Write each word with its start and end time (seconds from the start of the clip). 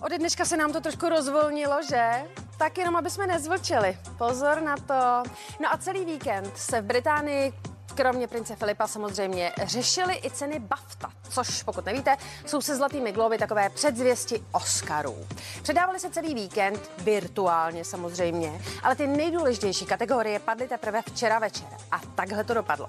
Ode 0.00 0.18
dneška 0.18 0.44
se 0.44 0.56
nám 0.56 0.72
to 0.72 0.80
trošku 0.80 1.08
rozvolnilo, 1.08 1.76
že? 1.90 2.10
Tak 2.58 2.78
jenom, 2.78 2.96
aby 2.96 3.10
jsme 3.10 3.26
nezvlčeli. 3.26 3.98
Pozor 4.18 4.60
na 4.60 4.76
to. 4.76 5.30
No 5.60 5.72
a 5.72 5.78
celý 5.78 6.04
víkend 6.04 6.58
se 6.58 6.80
v 6.80 6.84
Británii 6.84 7.52
kromě 7.94 8.28
prince 8.28 8.56
Filipa 8.56 8.86
samozřejmě 8.86 9.52
řešili 9.62 10.20
i 10.24 10.30
ceny 10.30 10.58
BAFTA, 10.58 11.10
což 11.30 11.62
pokud 11.62 11.86
nevíte, 11.86 12.16
jsou 12.46 12.60
se 12.60 12.76
zlatými 12.76 13.12
globy 13.12 13.38
takové 13.38 13.70
předzvěsti 13.70 14.44
Oscarů. 14.52 15.26
Předávali 15.62 16.00
se 16.00 16.10
celý 16.10 16.34
víkend, 16.34 16.90
virtuálně 16.98 17.84
samozřejmě, 17.84 18.62
ale 18.82 18.96
ty 18.96 19.06
nejdůležitější 19.06 19.86
kategorie 19.86 20.38
padly 20.38 20.68
teprve 20.68 21.02
včera 21.02 21.38
večer. 21.38 21.68
A 21.90 22.00
takhle 22.14 22.44
to 22.44 22.54
dopadlo. 22.54 22.88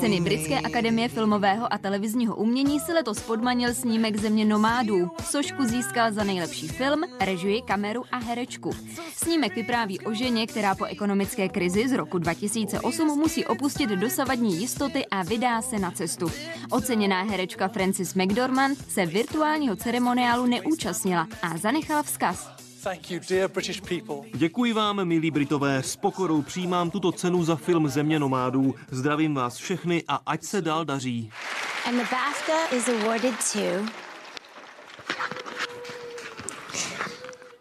Ceny 0.00 0.20
Britské 0.20 0.60
akademie 0.60 1.08
filmového 1.08 1.72
a 1.72 1.78
televizního 1.78 2.36
umění 2.36 2.80
si 2.80 2.92
letos 2.92 3.20
podmanil 3.20 3.74
snímek 3.74 4.16
Země 4.16 4.44
nomádů. 4.44 5.10
Sošku 5.24 5.64
získal 5.64 6.12
za 6.12 6.24
nejlepší 6.24 6.68
film, 6.68 7.02
režii, 7.20 7.62
kameru 7.62 8.04
a 8.12 8.18
herečku. 8.18 8.70
Snímek 9.16 9.56
vypráví 9.56 10.00
o 10.00 10.14
ženě, 10.14 10.46
která 10.46 10.74
po 10.74 10.84
ekonomické 10.84 11.48
krizi 11.48 11.88
z 11.88 11.92
roku 11.92 12.18
2008 12.18 13.18
musí 13.18 13.44
opustit 13.44 13.90
dosavadní 13.90 14.60
jistoty 14.60 15.06
a 15.06 15.22
vydá 15.22 15.62
se 15.62 15.78
na 15.78 15.90
cestu. 15.90 16.30
Oceněná 16.70 17.22
herečka 17.22 17.68
Frances 17.68 18.14
McDormand 18.14 18.78
se 18.90 19.06
virtuálního 19.06 19.76
ceremoniálu 19.76 20.46
neúčastnila 20.46 21.28
a 21.42 21.58
zanechala 21.58 22.02
vzkaz. 22.02 22.53
Děkuji 24.34 24.72
vám, 24.72 25.04
milí 25.04 25.30
Britové, 25.30 25.82
s 25.82 25.96
pokorou 25.96 26.42
přijímám 26.42 26.90
tuto 26.90 27.12
cenu 27.12 27.44
za 27.44 27.56
film 27.56 27.88
Země 27.88 28.18
nomádů. 28.18 28.74
Zdravím 28.90 29.34
vás 29.34 29.56
všechny 29.56 30.04
a 30.08 30.20
ať 30.26 30.44
se 30.44 30.62
dál 30.62 30.84
daří. 30.84 31.30
And 31.86 31.96
the 31.96 32.04
BAFTA 32.10 32.76
is 32.76 32.88
awarded 32.88 33.34
to 33.52 33.92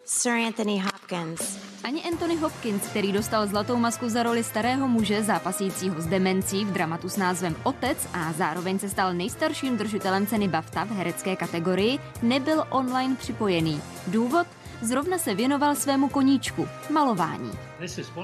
Sir 0.05 0.31
Anthony 0.31 0.79
Hopkins. 0.79 1.59
Ani 1.83 2.03
Anthony 2.03 2.35
Hopkins, 2.35 2.81
který 2.81 3.11
dostal 3.11 3.47
zlatou 3.47 3.77
masku 3.77 4.09
za 4.09 4.23
roli 4.23 4.43
starého 4.43 4.87
muže 4.87 5.23
zápasícího 5.23 6.01
s 6.01 6.07
demencí 6.07 6.65
v 6.65 6.71
dramatu 6.71 7.09
s 7.09 7.17
názvem 7.17 7.55
Otec 7.63 8.07
a 8.13 8.33
zároveň 8.33 8.79
se 8.79 8.89
stal 8.89 9.13
nejstarším 9.13 9.77
držitelem 9.77 10.27
ceny 10.27 10.47
BAFTA 10.47 10.83
v 10.83 10.91
herecké 10.91 11.35
kategorii, 11.35 11.99
nebyl 12.21 12.63
online 12.69 13.15
připojený. 13.15 13.81
Důvod? 14.07 14.47
Zrovna 14.83 15.17
se 15.17 15.35
věnoval 15.35 15.75
svému 15.75 16.09
koníčku, 16.09 16.67
malování. 16.89 17.51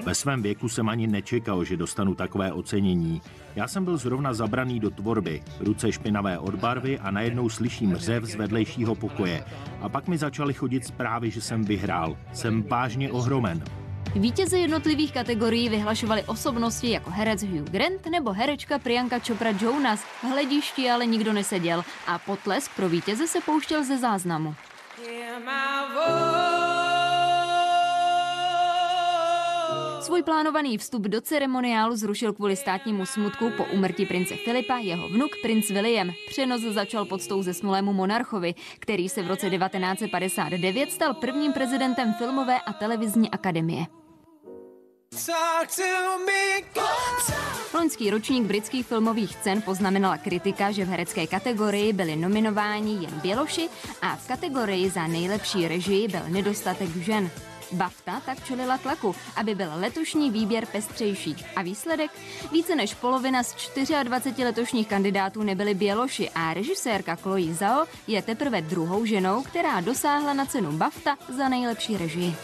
Ve 0.04 0.16
svém 0.16 0.42
věku 0.42 0.70
jsem 0.70 0.90
ani 0.90 1.08
nečekal, 1.08 1.64
že 1.64 1.78
dostanu 1.78 2.16
takové 2.16 2.54
ocenění. 2.54 3.22
Já 3.56 3.68
jsem 3.68 3.86
byl 3.86 3.98
zrovna 3.98 4.34
zabraný 4.34 4.80
do 4.80 4.90
tvorby, 4.90 5.44
ruce 5.60 5.92
špinavé 5.92 6.40
od 6.40 6.56
barvy 6.56 7.00
a 7.00 7.12
najednou 7.12 7.50
slyším 7.50 7.96
řev 7.96 8.24
z 8.24 8.36
vedlejšího 8.36 8.96
pokoje. 8.96 9.46
A 9.82 9.90
pak 9.90 10.08
mi 10.08 10.18
začaly 10.18 10.54
chodit 10.54 10.86
zprávy, 10.86 11.32
že 11.32 11.42
jsem 11.42 11.64
vyhrál. 11.64 12.18
Jsem 12.34 12.64
vážně 12.64 13.12
ohromen. 13.12 13.64
Vítěze 14.16 14.58
jednotlivých 14.58 15.14
kategorií 15.14 15.70
vyhlašovali 15.70 16.24
osobnosti 16.24 16.90
jako 16.90 17.10
herec 17.12 17.44
Hugh 17.44 17.70
Grant 17.70 18.06
nebo 18.06 18.34
herečka 18.34 18.80
Priyanka 18.80 19.20
Chopra 19.28 19.50
Jonas. 19.62 20.00
V 20.00 20.24
hledišti 20.24 20.92
ale 20.92 21.06
nikdo 21.06 21.34
neseděl 21.34 21.84
a 22.08 22.20
potlesk 22.20 22.72
pro 22.76 22.90
vítěze 22.90 23.28
se 23.28 23.42
pouštěl 23.42 23.84
ze 23.84 23.98
záznamu. 23.98 24.56
Svůj 30.10 30.24
plánovaný 30.24 30.78
vstup 30.78 31.02
do 31.02 31.22
ceremoniálu 31.22 31.96
zrušil 31.96 32.34
kvůli 32.34 32.56
státnímu 32.56 33.06
smutku 33.06 33.52
po 33.58 33.66
umrtí 33.66 34.06
prince 34.06 34.36
Filipa 34.36 34.78
jeho 34.78 35.10
vnuk 35.10 35.32
princ 35.42 35.70
William. 35.70 36.12
Přenos 36.28 36.62
začal 36.62 37.06
podstou 37.06 37.44
zesnulému 37.44 37.94
monarchovi, 37.94 38.56
který 38.80 39.10
se 39.10 39.24
v 39.24 39.28
roce 39.28 39.50
1959 39.50 40.92
stal 40.92 41.14
prvním 41.14 41.54
prezidentem 41.54 42.14
filmové 42.14 42.60
a 42.60 42.74
televizní 42.74 43.32
akademie. 43.32 43.86
Loňský 47.74 48.09
ročník 48.09 48.44
britských 48.44 48.86
filmových 48.86 49.36
cen 49.36 49.62
poznamenala 49.62 50.18
kritika, 50.18 50.72
že 50.72 50.86
v 50.86 50.88
herecké 50.88 51.28
kategorii 51.28 51.94
byli 51.94 52.16
nominováni 52.16 52.94
jen 52.94 53.19
Běloši 53.22 53.69
a 54.02 54.16
v 54.16 54.28
kategorii 54.28 54.90
za 54.90 55.08
nejlepší 55.08 55.68
režii 55.68 56.08
byl 56.08 56.22
nedostatek 56.28 56.90
žen. 56.90 57.30
BAFTA 57.72 58.22
tak 58.25 58.44
čelila 58.44 58.78
tlaku, 58.78 59.16
aby 59.35 59.56
byl 59.56 59.69
letošní 59.75 60.31
výběr 60.31 60.66
pestřejší. 60.66 61.35
A 61.56 61.62
výsledek? 61.62 62.12
Více 62.52 62.75
než 62.75 62.94
polovina 62.94 63.44
z 63.44 63.56
24 64.03 64.44
letošních 64.44 64.88
kandidátů 64.88 65.44
nebyly 65.44 65.74
Běloši 65.74 66.30
a 66.30 66.53
režisérka 66.53 67.16
Chloe 67.16 67.53
Zhao 67.53 67.85
je 68.07 68.22
teprve 68.22 68.62
druhou 68.62 69.06
ženou, 69.06 69.44
která 69.44 69.81
dosáhla 69.81 70.34
na 70.34 70.46
cenu 70.46 70.72
BAFTA 70.72 71.18
za 71.30 71.50
nejlepší 71.50 71.97
režii. 71.97 72.35